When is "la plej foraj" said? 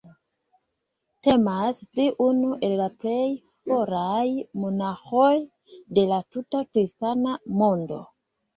2.79-4.25